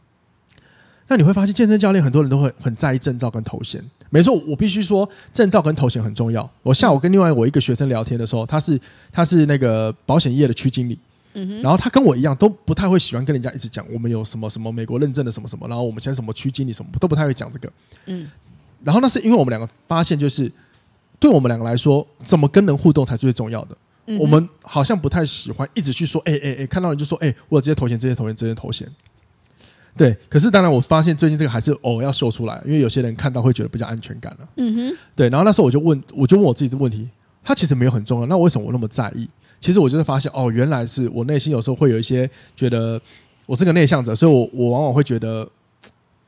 [1.08, 3.84] 那你会发现健身教练很多人都会很在意证照跟头衔。
[4.10, 6.50] 没错，我必须说证照跟头衔很重要。
[6.62, 8.80] 我下午跟另外我一个学生聊天的时候，他是
[9.12, 10.98] 他是那个保险业的区经理，
[11.34, 17.74] 嗯哼，然后他跟我一样都不太会喜欢跟人家一直讲我们有什么什么美国认证的什么什么，然后我们现在什么区经理什么都不太会讲这个，
[18.06, 18.30] 嗯，
[18.84, 20.52] 然后那是因为我们两个发现，就是
[21.20, 23.78] 对我们两个来说，怎么跟人互动才是最重要的。
[24.06, 28.88] 嗯、我们好像不太喜欢一直去说，哎哎哎，看到人就说，哎，我有这些头衔，这些头衔，这些头衔。
[29.96, 34.50] 对，可是当然，我发现最近这个还是偶尔要秀出来，因为有些人看到会觉得比较安全感了。
[34.58, 34.98] 嗯哼。
[35.16, 37.08] 对，然后那时候我就问，我就问我自己这个问题，
[37.44, 39.30] 它其实没有很重要，那为什么我那么在意？
[39.60, 43.00] 其实我就是发现，哦，原来是我内心有时候会有一些觉得
[43.46, 45.48] 我是个内向者，所以我我往往会觉得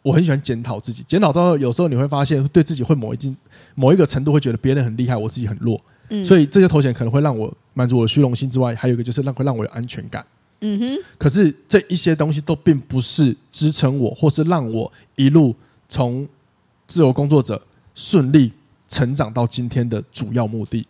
[0.03, 3.35] 我很喜欢检讨自己，检讨到有时候你会发现对自己会某一定
[3.73, 5.81] 某一个程度会觉得别人很厉害，我自己很弱。
[6.09, 6.23] 嗯。
[6.25, 10.23] 所以这些头衔可能会让我满足我的虚荣心之外，还有一个就是让会让我有安全感。
[10.61, 15.53] 嗯哼，可是这一些东西都并不是支撑我，或是让我一路
[15.89, 16.27] 从
[16.87, 17.61] 自由工作者
[17.93, 18.51] 顺利
[18.87, 20.87] 成长到今天的主要目的。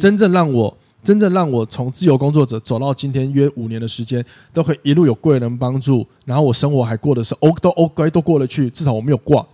[0.00, 9.46] 真正让我真正让我从自由工作者走到今天约五年的时间，都可以一路有贵人帮助，然后我生活还过得是 O 都 OK 都过得去，至少我没有挂，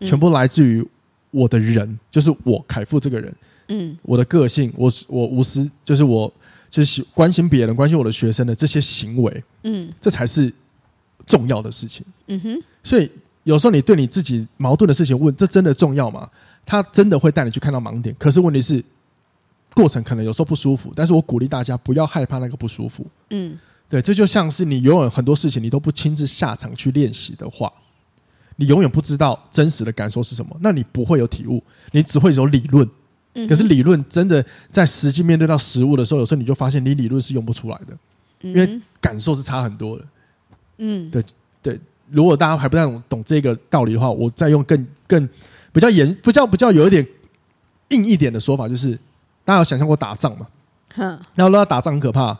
[0.00, 0.86] 全部来自于
[1.30, 3.34] 我的人，就是我凯富这个人。
[3.68, 6.32] 嗯，我的个性，我我无私，就是我。
[6.68, 10.52] 就是关心别人、关心我的学生的这些行为，嗯，这才是
[11.24, 12.04] 重要的事情。
[12.26, 13.10] 嗯哼，所以
[13.44, 16.28] 有时候你对你自己矛盾的事情问，这真的重要吗？
[16.64, 18.14] 他真的会带你去看到盲点。
[18.18, 18.84] 可是问题是，
[19.74, 20.92] 过程可能有时候不舒服。
[20.96, 23.06] 但是我鼓励大家不要害怕那个不舒服。
[23.30, 23.56] 嗯，
[23.88, 27.72] 对，这就像是你永远很多事情你都不亲自下场去练习的话，
[28.56, 32.88] 你永远不知道真实的感受是什么，那你不会有体悟，你只会有理论。
[33.48, 37.96] 可是理论真的在实际面对到实物的时候，有时候你就发现你理论是用不出来的，
[38.40, 40.04] 因为感受是差很多的。
[40.78, 41.22] 嗯，对
[41.62, 41.80] 对。
[42.08, 45.28] 如果大家还不太懂懂这个道理的话，我再用更更
[45.72, 47.06] 比较严、比较比较有一点
[47.88, 48.98] 硬一点的说法，就是
[49.44, 50.46] 大家有想象过打仗吗？
[51.34, 52.38] 然后说打仗很可怕，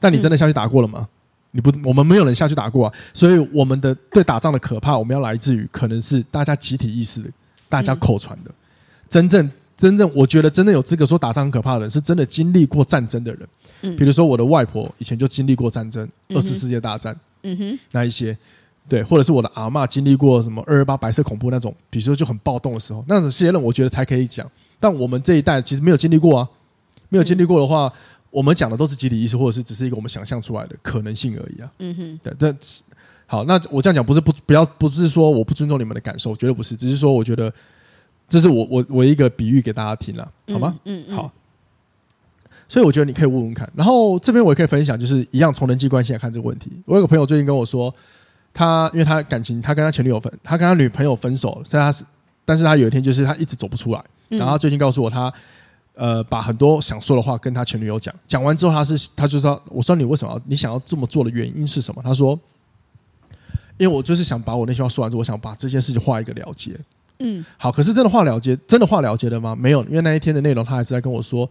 [0.00, 1.06] 但你真的下去打过了吗？
[1.52, 2.94] 你不，我们没有人下去打过啊。
[3.12, 7.30] 所以我们的对打仗的可怕，我们要来自于可能是大家集体意识的，
[7.68, 8.50] 大家口传的，
[9.08, 9.48] 真正。
[9.76, 13.48] 真正我觉得真正有资格说打仗很可怕的人，是真的经历过战争的人。
[13.82, 17.18] 嗯，比如说我的外婆以前就经历过战争，二次世界大战。
[17.42, 18.36] 嗯哼，那一些
[18.88, 24.48] 对，或者是我的阿嬷经历过什么二二八白色恐怖那种，比如说就很暴动的时候，那种些人我觉得才可以讲。
[24.78, 26.48] 但我们这一代其实没有经历过啊，
[27.08, 27.92] 没有经历过的话，
[28.30, 31.70] 我们讲的都是集体意识，或者是只是一个我们想象出来的可能性而已啊。
[31.80, 32.56] 嗯哼，对，这
[33.26, 37.52] 好，那我这样讲不是不不要不是说我不尊重你们的感受，绝对不是，只是说我觉得。
[38.28, 40.78] 这是我我我一个比喻给大家听了，好吗？
[40.84, 41.30] 嗯，嗯，好。
[42.66, 43.70] 所以我觉得你可以问问看。
[43.76, 46.72] 然后这边我也可以分享，就是一样从人际关系来看这个问题。
[46.86, 47.94] 我有个朋友最近跟我说，
[48.54, 52.04] 他因为他感情，他跟他前女友分，他跟他女朋友分手了，但他是，
[52.44, 54.02] 但是他有一天就是他一直走不出来。
[54.30, 55.32] 然后他最近告诉我，他
[55.94, 62.02] 呃把很多想说的话跟他前女友讲，讲完之后他是他就说，我说你为什么你想要这么做的原因是什么？
[62.02, 62.38] 他说，
[63.76, 66.76] 因为我就是想把我那句话说完之后，我想把这件事情画一个了结。
[67.20, 69.54] 嗯，好，可是真的话了结，真的话了结了吗？
[69.54, 71.48] 没有，因为那一天的内容，他还是在跟我说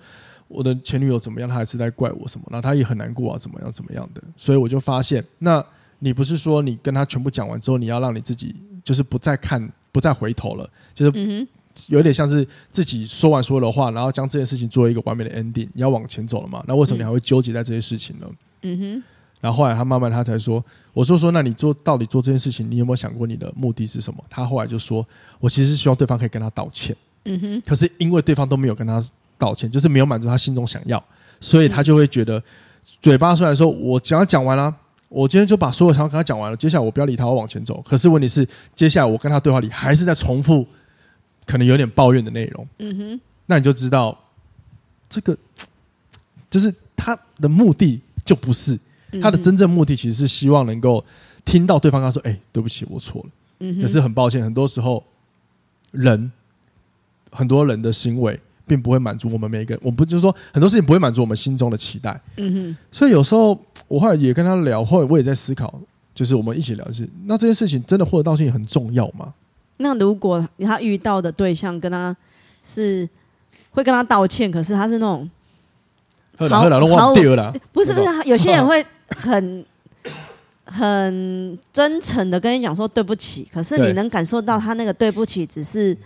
[0.47, 5.63] 我的前女友怎么样，他还是在怪我什么，然后他也很难过啊，怎么样怎么样的，所以我就发现，那
[5.99, 11.47] 你不是说你跟他全部讲完之后，你要让你自己就是不再看，不再回头了，就是
[11.87, 16.63] 有点像是自己说完所有的话，然后将这件事情作为一个完美的 ending，你要往前走了嘛？
[16.67, 18.27] 那为什么你还会纠结在这些事情呢？
[18.61, 19.03] 嗯哼，
[19.43, 24.23] 然后后来他慢慢他才说，我说说，那你做到底做这件事情，你有没有想过你的目的是什么？
[24.29, 25.05] 他后来就说，
[25.41, 26.95] 我其实希望对方可以跟他道歉。
[27.25, 27.61] 嗯哼。
[27.65, 29.03] 可是因为对方都没有跟他
[29.37, 31.03] 道歉，就是没有满足他心中想要，
[31.41, 32.41] 所以他就会觉得，
[33.01, 34.73] 嘴巴虽然说我讲讲完了。
[35.09, 37.79] 我今天就把所有想要跟他讲完了，接下来我不要理他，我往前走。
[37.85, 40.65] 可是问题是，接下来我跟他对话里还是在重复，
[41.45, 42.67] 可能有点抱怨的内容。
[42.79, 44.17] 嗯哼，那你就知道，
[45.07, 45.37] 这个
[46.49, 48.79] 就是他的目的就不是
[49.21, 51.03] 他的真正目的，其实是希望能够
[51.45, 55.03] 听到对方跟他说：“哎，对不起，我错了。”嗯哼，可是很抱歉，很多时候
[55.91, 56.31] 人
[57.31, 58.39] 很多人的行为。
[58.65, 62.19] 并不会满足我们每一个人，我不就是说很多事情不会满足我们心中的期待。
[62.37, 62.77] 嗯哼。
[62.89, 65.81] 所以有时候我后来也跟他聊，后来我也在思考，
[66.15, 69.33] 就是我们一起聊的是，那这件事情真的获得道歉很重要吗？
[69.77, 72.15] 那如果他遇到的对象跟他
[72.63, 73.07] 是
[73.71, 75.29] 会跟他道歉，可是他是那种
[76.37, 78.83] 好好忘掉了，不是不是，有些人会
[79.15, 79.65] 很
[80.65, 85.97] 很真诚的跟你讲说对不起，可是你能感受到他那个对不起只是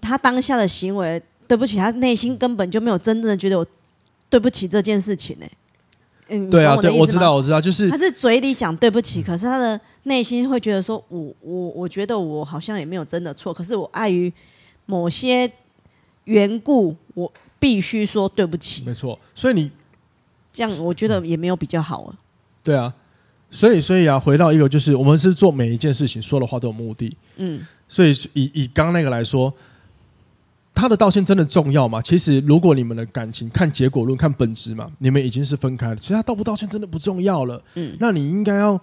[0.00, 1.22] 他当下的行为。
[1.48, 3.66] 对不起，他内心根本就没有真正的觉得我
[4.30, 5.46] 对不起这件事情呢。
[6.28, 14.32] 嗯，对啊，对，我知道，我知道，就是他是嘴里讲对不起，可是他的内心会觉得说，我我我觉得我好像也没有真的错，可是我碍于
[14.86, 15.50] 某些
[16.24, 18.84] 缘故，我必须说对不起。
[18.86, 19.70] 没错，所以你
[20.52, 22.14] 这样，我觉得也没有比较好啊。
[22.62, 22.92] 对啊，
[23.50, 27.16] 所以所以啊，回到一个就是，我们是做每一件事情说的话都有目的。
[27.36, 29.52] 嗯，所以以以刚刚那个来说。
[30.74, 32.00] 他的道歉真的重要吗？
[32.00, 35.96] 其实，如果你们的感情看结果论、看本质嘛，你们已经是分开了。
[35.96, 37.62] 其实他道不道歉真的不重要了。
[37.74, 38.80] 嗯，那你应该要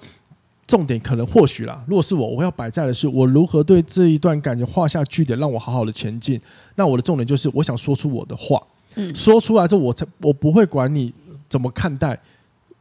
[0.67, 1.83] 重点，可能或许啦。
[1.87, 6.39] 如果是我，我要摆在的是我如何对这一段感情画下句点，让我好好的前进。
[6.75, 8.61] 那我的重点就是，我想说出我的话。
[8.93, 11.11] 嗯，说出来之后，我才我不会管你
[11.49, 12.17] 怎么看待，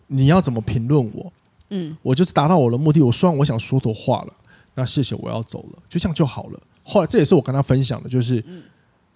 [0.06, 1.32] 你要怎么评论我。
[1.70, 3.00] 嗯，我就是达到我的目的。
[3.00, 4.32] 我说完我想说的话了，
[4.74, 6.60] 那谢谢，我要走了，就这样就好了。
[6.82, 8.44] 后来这也是我跟他分享的，就是。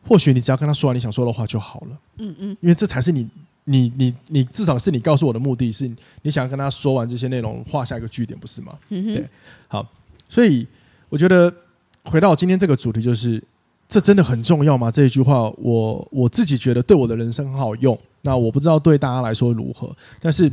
[0.05, 1.97] 或许你只要跟他说完你想说的话就好了。
[2.19, 3.25] 嗯嗯，因为这才是你
[3.62, 5.88] 你你你至少是你告诉我的目的是
[6.23, 8.77] 你想要跟他说完这些内容，画下一个句点，不是吗？
[8.88, 9.25] 对，
[9.69, 9.88] 好，
[10.29, 10.67] 所以
[11.09, 11.55] 我觉得
[12.03, 13.41] 回到今天这个主题，就是
[13.88, 14.91] 这真的很重要吗？
[14.91, 17.97] 这一句话，我我自己觉得对我的人生很好用。
[18.23, 20.51] 那我不知道对大家来说如何，但是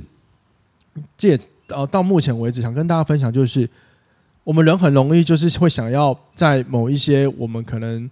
[1.16, 3.70] 借呃到目前为止，想跟大家分享就是，
[4.44, 8.10] 我们人很容易就是会想要在某一些我们可能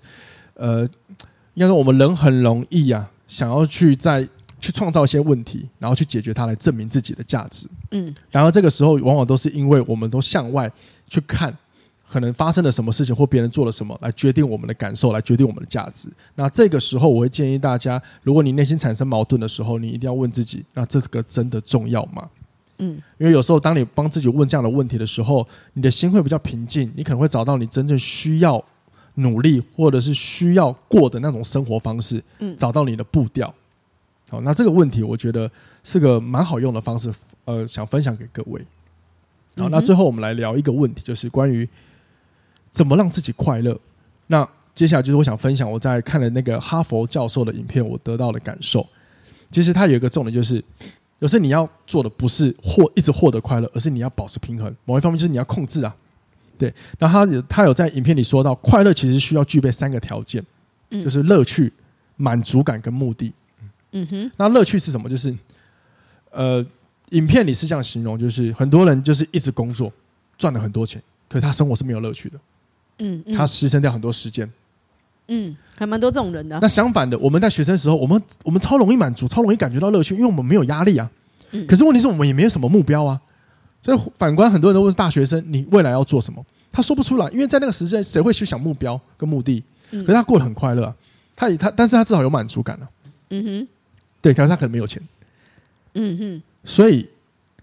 [0.54, 0.88] 呃。
[1.58, 4.22] 应该说，我们人很容易啊，想要去在
[4.60, 7.68] 去创造一些问题，然后去解决它，来证明自己的价值。
[7.90, 10.72] 嗯，然后这个时候往往都是因为我们都向外
[11.10, 11.52] 去看，
[12.10, 16.10] 可能发生了什么事情或别人做了什么，来决定我们的感受，来决定我们的价值。
[16.36, 22.30] 那这个时候，我会建议大家，如果你内心产生矛盾的时候，你一定要问自己：那这个真的重要吗？
[22.80, 28.64] 嗯，因为有时候当你帮自己问这样的问题的时候，你的心会比较平静，你可能会找到你真正需要。
[29.20, 33.52] 努力或者是需要过的那种生活方式，嗯，找到你的步调。
[34.30, 35.50] 好，那这个问题我觉得
[35.84, 37.12] 是个蛮好用的方式，
[37.46, 38.62] 呃，想分享给各位。
[39.56, 41.68] 好，那最后我们来聊一个问题，就是关于
[42.78, 43.78] 怎么让自己快乐。
[44.28, 48.88] 那接下来就是我想分享我在看了那个哈佛教授的影片，我得到的感受。
[49.50, 50.64] 其实他有一个重点，就是
[51.18, 54.74] 有时候你要做的不是获一直获得快乐，而是你要保持平衡。
[54.86, 55.96] 某一方面就是你要控制啊。
[56.60, 60.46] 对，那他有他有在影片里说到，快乐其实需要具备三个条件，
[60.92, 61.74] 嗯、就是乐趣、
[62.16, 63.34] 满足感跟目的。
[63.94, 65.10] 嗯哼，那乐趣是什么？
[65.10, 65.36] 就是
[66.30, 66.64] 呃，
[67.12, 69.92] 影片里是这样形容，就是很多人就是一直工作，
[70.38, 72.40] 赚了很多钱，可是他生活是没有乐趣的。
[73.00, 74.52] 嗯，嗯，他牺牲掉很多时间。
[75.28, 76.58] 嗯，还蛮多这种人的。
[76.62, 81.10] 那相反的，我们在学生时候，我们我们超容易满足，超容易感觉到乐趣，因为我们没有压力啊。
[81.52, 83.20] 嗯、可是问题是我们也没有什么目标啊。
[83.82, 89.64] 所以反观很多人都问大学生：“你未来要做什么？”他说不出来，因为在那个时间，谁会去想目标跟目的？
[89.92, 90.96] 可是他过得很快乐啊，
[91.36, 92.90] 他他，但是他至少有满足感了。
[93.30, 93.68] 嗯哼，
[94.22, 95.02] 对，可是他可能没有钱。
[95.94, 97.08] 嗯哼，所以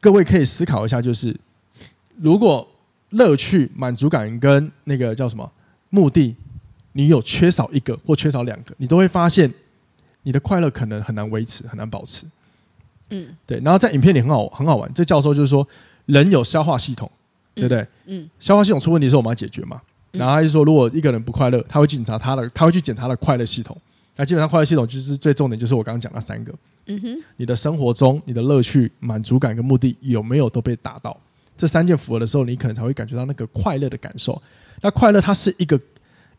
[0.00, 1.36] 各位可以思考一下，就是
[2.16, 2.66] 如果
[3.14, 5.50] 乐趣、满足感跟那个叫什么
[5.90, 6.36] 目的，
[6.92, 9.52] 你有缺少一个或缺少两个，你都会发现
[10.22, 12.24] 你的快乐可能很难维持，很难保持。
[13.10, 13.58] 嗯，对。
[13.60, 15.66] 然后在影片里很好很好玩，这教授就是说。
[16.06, 17.10] 人有消化系统，
[17.54, 17.80] 对不对？
[18.04, 19.80] 嗯，嗯，消化系统出问题的时候，我们要解决嘛。
[20.12, 23.74] 然后他就说，如果一个人不快乐，他会去检查他的，他会去检查他的快乐系统。
[24.16, 26.54] 那基本上快乐系统就是最重点，就是我刚刚讲那三个。
[26.88, 31.18] 嗯哼，你的生活中，你的乐趣、满足感跟目的有没有都被达到？
[31.64, 34.40] 这三件符合的时候，你可能才会感觉到那个快乐的感受。
[34.82, 35.80] 那快乐它是一个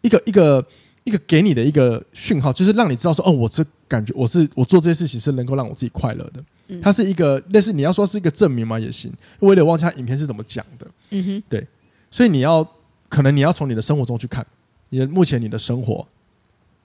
[0.01, 0.63] 一个一个
[1.03, 6.43] 一个给你的一个讯号，就是让你知道说，哦，我这感觉我是我做这些事情是能够让我自己快乐的。
[6.67, 10.87] 嗯、它是一个类似你要说是一个证明嘛也行，我有点忘记他影片是怎么讲的。
[11.09, 11.67] 嗯哼，对，
[12.11, 12.63] 所以你要
[13.09, 14.45] 可能你要从你的生活中去看，
[14.89, 16.07] 你的目前你的生活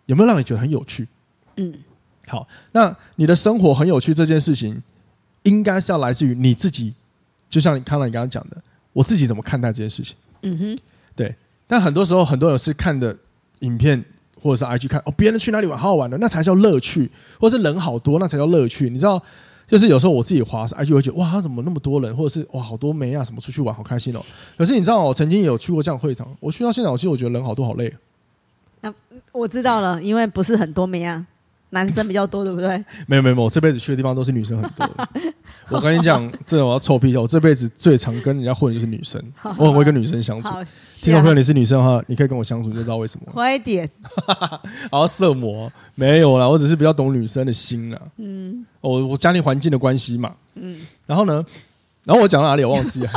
[0.07, 1.07] 有没有让你觉得很有趣？
[1.57, 1.75] 嗯，
[2.27, 4.83] 好，那你的生活很有趣这件事情，
[5.43, 6.95] 应该是要来自于你自己，
[7.51, 8.57] 就像你看到你刚刚讲的，
[8.95, 10.17] 我自己怎么看待这件事情？
[10.43, 10.79] 嗯哼，
[11.15, 11.35] 对。
[11.67, 13.15] 但很多时候，很多人是看的
[13.61, 14.03] 影片
[14.41, 18.89] 或者是 IG 看哦，别人去哪里玩好好玩的，那才叫乐趣，或者是人好多，那才叫乐趣。
[18.89, 19.23] 你知道？
[19.67, 24.21] 就是有时候我自己滑 IG 会觉得哇，他怎么那么多人，或者是哇，好多妹啊，什么出去玩好开心哦。
[24.59, 27.95] 可是你知道，我曾经有去过这样的会场，我去到现场，我其实我觉得人好多好累。
[28.81, 28.93] 那
[29.31, 31.25] 我知道了，因为不是很多妹啊。
[31.71, 32.85] 男生比较多，对不对？
[33.07, 35.07] 没有没有，我这辈子去的地方都是女生很多。
[35.71, 39.23] 我跟你讲，这我要臭屁，我这辈子最常跟人家混的就是女生。
[39.57, 40.49] 我很会跟女生相处。
[40.97, 43.27] 听众朋友，你是女生的话，你可以跟我相处，你就知道为什么。
[43.33, 43.89] 快一点。
[44.91, 48.01] 然后 色魔没有啦，我只是比较懂女生的心啦。
[48.17, 48.67] 嗯。
[48.81, 50.35] 我我家庭环境的关系嘛。
[50.57, 50.77] 嗯。
[51.07, 51.45] 然后呢？
[52.11, 52.65] 然后我讲到哪里？
[52.65, 53.09] 我忘记了。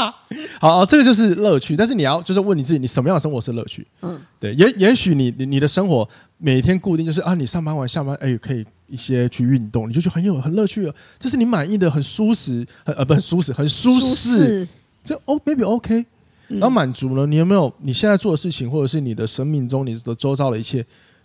[0.58, 1.76] 好，这个就是乐趣。
[1.76, 3.86] 但是你要就是问你自己，你什么样的生活是乐趣？
[4.00, 4.54] 嗯，对。
[4.54, 10.94] 也也许你你你的生活每天固定就是啊，你上班完下班，哎，可以一些去运动，你就觉得很有很乐趣了。
[11.18, 14.66] 这是你满意的，很舒适，很呃不很舒适，很舒适。
[15.04, 16.06] 就哦，maybe OK。
[16.48, 17.26] 然后满足呢？
[17.26, 20.82] 你有没有你现在做的事情，或者是你的生命中你的周遭的一切，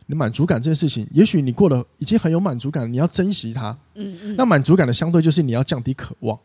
[0.07, 3.77] 你满足感这件事情，也许你过得已经很有满足感，你要珍惜它。
[3.93, 4.35] 嗯嗯。
[4.35, 6.37] 那满足感的相对就是你要降低渴望。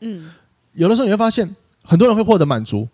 [0.00, 0.30] 嗯。
[0.72, 1.54] 有的时候你会发现。
[1.82, 2.86] 很多人会获得满足，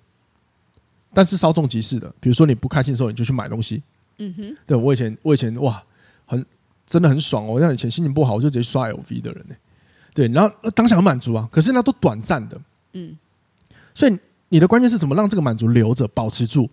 [1.12, 2.10] 但是稍纵即逝的。
[2.20, 3.82] 比如说你不开心的时候，你就去买东西。
[4.18, 5.82] 嗯哼，对，我以前，我以前哇，
[6.24, 6.46] 很
[6.86, 7.48] 真的很爽哦。
[7.48, 9.56] 我像以前心情不好，我就直接刷 LV 的人呢。
[10.14, 12.58] 对，然后当下很满足啊，可是那都短暂的。
[12.92, 13.18] 嗯，
[13.92, 16.70] 所以你的关键是怎么让这个满足留着、保持住？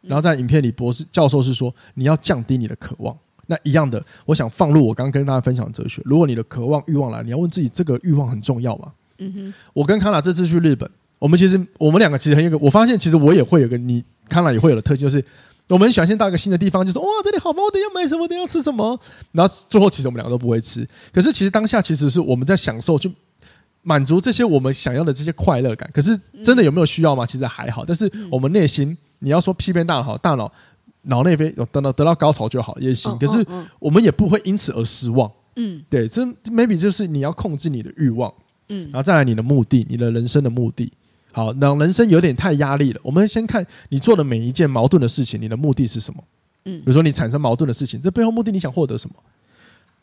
[0.00, 3.14] 然后在影片里，博士教授是说，你要降低你的渴望。
[3.46, 6.00] 那一样的，我想放入我刚刚跟大家分享哲学。
[6.06, 8.90] 如果你的渴望欲望来，你要问自己，这个欲望很重要吗？
[9.18, 10.88] 嗯哼，我跟康娜这次去日本。
[11.18, 15.24] 我们其实，我们两个其实很有个，我发现其实我也会有个，你康纳也会有的特性，就是
[15.68, 19.00] 我们喜欢先到一个新的地方，就是哇，这里好棒，我等下要买什么，等下要吃什么，
[19.32, 20.86] 然后最后其实我们两个都不会吃。
[21.12, 23.10] 可是其实当下其实是我们在享受，去
[23.82, 25.88] 满足这些我们想要的这些快乐感。
[25.94, 27.24] 可是真的有没有需要吗？
[27.24, 27.84] 其实还好。
[27.86, 30.52] 但是我们内心，你要说批评大脑好，大脑
[31.02, 33.16] 脑内啡有得到得到高潮就好也行。
[33.18, 33.46] 可是
[33.78, 35.30] 我们也不会因此而失望。
[35.56, 38.32] 嗯，对，这 maybe 就是你要控制你的欲望，
[38.68, 40.92] 嗯，然后再来你的目的，你的人生的目的。
[41.32, 43.00] 好，那人生有点太压力了。
[43.02, 46.22] 我们先看你做的每一件矛盾的事情，你的目的是什么？
[46.64, 49.16] 嗯，比如说你产生矛盾的事情，这背后目的你想获得什么？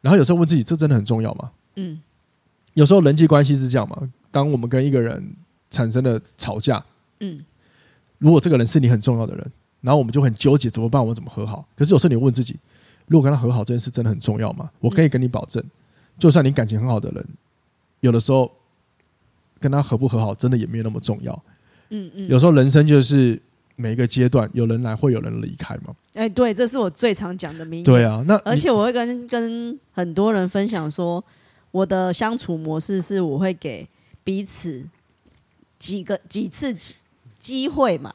[0.01, 1.51] 然后有时候问自己，这真的很重要吗？
[1.75, 1.99] 嗯，
[2.73, 3.97] 有时候人际关系是这样嘛。
[4.29, 5.35] 当我们跟一个人
[5.69, 6.83] 产生了吵架，
[7.21, 7.43] 嗯，
[8.17, 11.01] 如果这个人是你很重要的人，然后我们就很纠结怎么办？
[11.01, 11.65] 我们怎么和好？
[11.75, 12.57] 可是有时候你问自己，
[13.07, 14.69] 如果跟他和好这件事真的很重要吗？
[14.79, 15.63] 我可以跟你保证，
[16.19, 17.25] 就算你感情很好的人，
[18.01, 18.51] 有的时候。
[19.61, 21.43] 跟他和不和好，真的也没有那么重要。
[21.89, 23.39] 嗯嗯，有时候人生就是
[23.75, 25.95] 每一个阶段，有人来，会有人离开嘛。
[26.15, 27.85] 哎，对，这是我最常讲的名言。
[27.85, 31.23] 对啊，那而且我会跟跟很多人分享说，
[31.69, 33.87] 我的相处模式是我会给
[34.23, 34.83] 彼此
[35.77, 36.75] 几个几次
[37.37, 38.11] 机会嘛。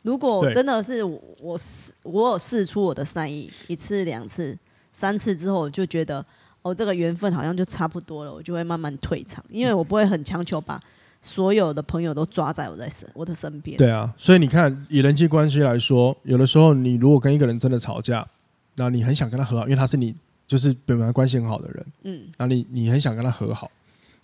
[0.00, 4.56] 如果真的是我试我有试出我的善意一次两次
[4.94, 6.24] 三次之后，我就觉得。
[6.66, 10.82] 我、哦、这个缘分好像就差不多了，我就会慢慢退场，因为我不会很强求把
[11.22, 13.78] 所有的朋友都抓在我在身我的身边。
[13.78, 18.26] 对啊，所以你看，以人际关系来说，有的时候你如果跟一个人真的吵架，
[18.74, 20.12] 那你很想跟他和好，因为他是你
[20.48, 23.70] 就是本来关系很好的人，嗯，那你你很想跟他和好，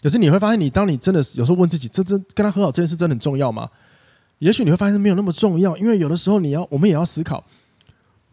[0.02, 3.70] 可是你会发现，你当你真的有时候问自己，这真跟他和好这件事真的很重要吗？
[4.40, 7.44] 也许你会发现没有那么重要，因为有的时候你要我们也要思考，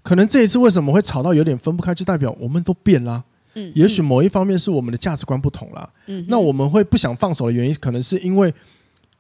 [0.02, 3.24] 可能这一次为什么会吵到有点分不开，就代表我们都变啦。
[3.60, 5.91] 嗯，也许某一方面是我们的价值观不同啦。
[6.08, 8.54] 嗯，那我们会不想放手的原因，可能是因为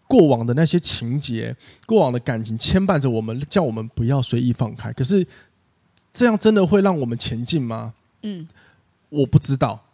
[0.07, 4.93] 过往的那些情节、过往的感情牵绊着我们，叫我们不要随意放开。
[4.93, 5.25] 可是
[6.11, 7.93] 这样真的会让我们前进吗？
[8.23, 8.47] 嗯，
[9.09, 9.85] 我不知道。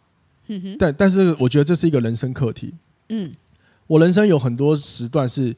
[0.48, 2.72] 嗯哼，但但是我觉得这是一个人生课题。
[3.08, 3.32] 嗯，
[3.86, 5.54] 我人生有很多时段是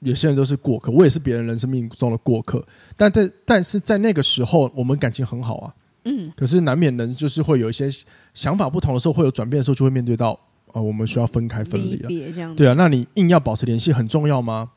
[0.00, 2.64] 有些人都是过客，我也是别人人生命中的过客。
[2.96, 5.74] 但在但是在那个时候，我们感情很好啊。
[6.04, 7.90] 嗯，可是难免人就是会有一些
[8.34, 10.38] 想法不同的时候，会有转变的时候，就会面对到
[10.72, 12.08] 呃，我们需要分开分离了。
[12.08, 12.54] 这样。
[12.54, 14.70] 对啊，那你硬要保持联系很重要吗？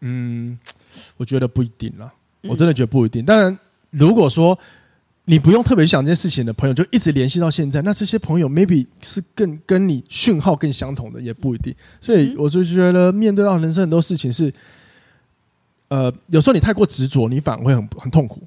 [0.00, 0.58] 嗯，
[1.16, 2.12] 我觉得不一定啦。
[2.42, 3.24] 我真的觉得不一定。
[3.24, 3.58] 当然，
[3.90, 4.58] 如果说
[5.24, 11.74] 你不用特别想这件事情的朋友，就一直联系到现在，那这些朋友 maybe 是更跟你讯号更相同的，也不一定。
[12.00, 14.52] 所以我就觉得，面对到人生很多事情是，
[15.88, 18.42] 呃，有时候你太过执着，你反而会很很痛苦。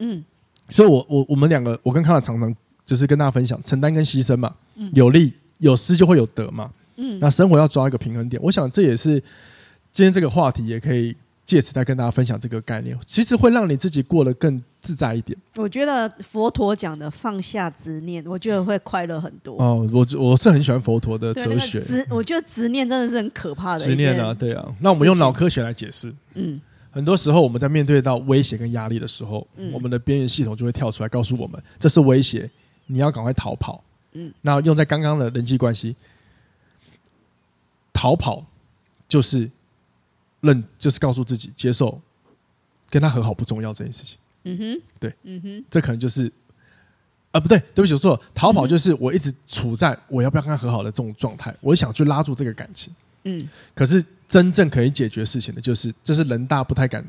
[0.00, 0.24] 嗯。
[0.68, 2.54] 所以我我我们两个，我跟康纳常常
[2.86, 9.20] 就是跟大家分享承担跟牺牲嘛，嗯、有利有失就会有得嘛，嗯，那生活要抓一个平衡点，我想这也是
[9.92, 11.14] 今天这个话题也可以
[11.44, 15.36] 借此再跟大家分享这个概念，其实会让你自己过得更自在一点。
[15.56, 19.56] 我觉得佛陀讲的放下执念，我觉得会快乐很多。
[19.58, 23.84] 哦，我我是很喜欢佛陀的哲学，执、那个、我觉得执念真的是很可怕的。
[23.84, 26.60] 执念啊，对啊，那我们用脑科学来解释，嗯。
[26.88, 32.50] 很多时候，我们在面对到威胁跟压力的时候，嗯、我们的边缘系统就会跳出来告诉我们，这是威胁，
[32.86, 33.82] 你要赶快逃跑。
[34.12, 35.94] 嗯，那用在刚刚的人际关系，
[37.92, 38.44] 逃跑
[39.08, 39.50] 就是
[40.40, 42.00] 认，就是告诉自己接受
[42.88, 44.16] 跟他和好不重要这件事情。
[44.44, 46.32] 嗯哼，对，嗯哼，这可能就是
[47.32, 52.92] 啊，不对，对不起，我错了，逃跑就是我一直处在我要不要跟他和好的这种状态，我想去拉住这个感情。
[53.24, 54.04] 嗯，可是。
[54.28, 57.06] 真正可以解决事情的，就是这是人大不太敢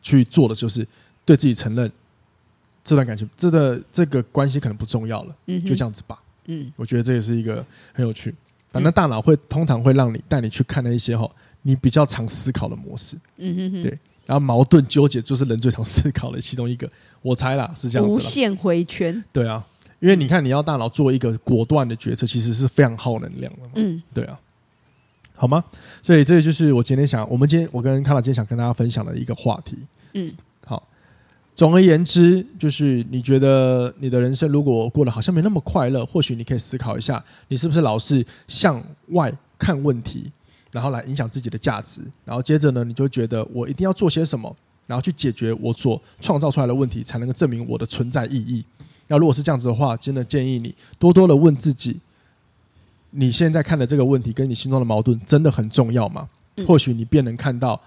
[0.00, 0.82] 去做的，就是
[1.22, 1.92] 对自己承认
[2.84, 6.20] 这段感情，这个这个关系可能不重要了，嗯，就这样子吧。
[6.46, 7.64] 嗯，我觉得这也是一个
[7.94, 8.34] 很有趣。
[8.70, 11.30] 反正大脑会通常会让你带你去看那一些哈，
[11.62, 13.16] 你比较常思考的模式。
[13.38, 13.98] 嗯哼哼，对。
[14.26, 16.90] 然后矛盾纠结就是人最常思考的其中一个，
[17.22, 18.14] 我猜啦是这样子。
[18.14, 19.22] 无限回圈。
[19.32, 19.64] 对啊，
[20.00, 23.70] 因为你看你要大脑做一个果断的决策，其实是非常耗能量的嘛。
[23.76, 24.38] 嗯，对啊。
[25.36, 25.64] 好吗？
[26.02, 29.76] 所以这个就是我今天想，我们今天我跟康纳今天想跟大家分享的一个话题。
[30.14, 30.34] 嗯，好。
[31.54, 40.30] 总而言之，就是你觉得你的人生如果过得好像没那么快乐，或许你可以思考一下，你是不是老是向外看问题，
[40.72, 44.54] 然后来影响自己的价值，然后接着呢，你就觉得我一定要做些什么，
[44.88, 48.64] 然后去解决我所创造出来的问题，才能够证明我的存在意义。
[49.06, 52.00] 那如果是这样子的话，真的建议你多多的问自己。
[53.10, 56.28] 你现在看的这个问题，跟你心中的矛盾真的很重要吗？
[56.66, 57.80] 或许你便能看到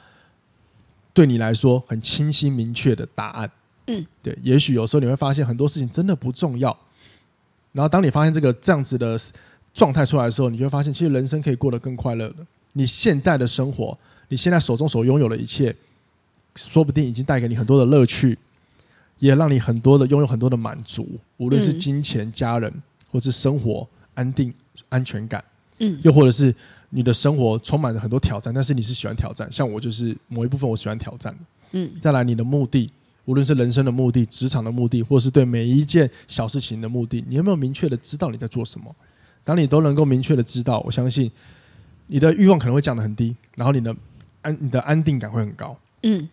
[1.18, 3.49] 对你来说很清晰明确的答案。
[3.88, 6.78] 嗯，对，也许有时候你会发现很多事情真的不重要。
[7.72, 9.20] 然后当你发现这个这样子的
[9.74, 12.36] 状态出来的时候，你就会发现其实人生可以过得更快乐的。
[12.74, 13.97] 你现在的生活，
[14.28, 15.76] 你现在手中所拥有的一切，
[16.55, 18.38] 说不定已经带给你很多的乐趣，
[19.18, 21.07] 也让你很多的拥有很多的满足，
[21.38, 22.72] 无论是金钱、家人，
[23.11, 24.53] 或是生活安定。
[24.89, 25.43] 安全感，
[25.80, 26.53] 嗯，又或者是
[26.89, 31.39] 你的生活充满了很多挑战，但是你是喜欢挑战，像我就是某一部分我喜欢挑战的，
[31.73, 32.89] 嗯，再来你的目的，
[33.25, 38.95] 无论是人生的目的、职场的目的，或是对每一件小事情的目的，你有没有明确的知道你在做什么？
[39.43, 41.29] 当你都能够明确的知道，我相信
[42.07, 43.93] 你的欲望可能会降得很低，然后你的
[44.41, 46.29] 安你的安定感会很高，嗯，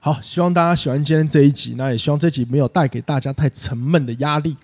[0.00, 4.56] 好，希望大家喜欢今天这一集，那也希望这集没有带给大家太沉闷的压力，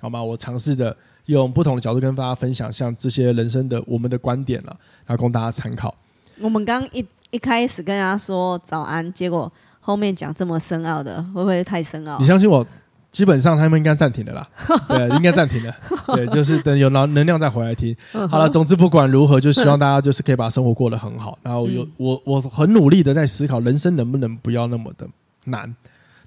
[0.00, 0.22] 好吗？
[0.22, 0.96] 我尝试着。
[1.28, 4.74] 用不同的角度跟大家分享，像这些人生的我们的观点了，
[5.04, 5.94] 然后供大家参考。
[6.40, 12.18] 我们刚一一开始跟大家说早安，结果后面讲这么深奥的，会不会太深奥？
[12.18, 12.66] 你相信我，
[13.12, 14.48] 基本上他们应该暂停了啦。
[14.88, 15.76] 对，应该暂停了。
[16.06, 17.94] 对，就是等有能能量再回来听。
[18.30, 21.38] 好了，总之不管如何，就希望大家就是可以把生活过得很好。
[21.42, 25.06] 然后有我我很努力的在思考，人生能不能不要那么的
[25.44, 25.76] 难，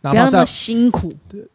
[0.02, 1.12] 哪怕不要那么辛苦。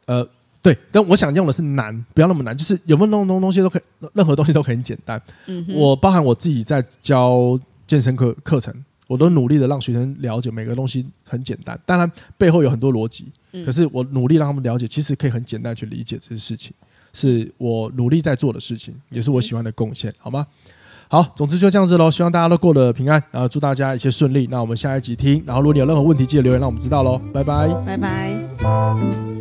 [0.07, 0.27] 呃。
[0.67, 3.83] 对，但我想用的是难，不要那么难，就是有没有那种东西都可以，
[4.15, 5.23] 任何东西都很简单。
[5.47, 7.57] 嗯，我包含我自己在教
[7.87, 8.75] 健身课课程，
[9.07, 13.31] 我都努力的让学生了解每个东西很简单，当然背后有很多逻辑，
[13.65, 16.73] 可是我努力让他们了解，其实可以很简单去理解这些事情，
[17.13, 20.45] 是我努力在做的事情，也是我喜欢的贡献，好吗？
[21.07, 24.49] 好，总之就这样子喽，希望大家都过得平安，然后祝大家一切顺利。
[24.51, 29.36] 那我们下一集听，然后如果你有任何问题，记得留言让我们知道喽，拜拜，拜拜。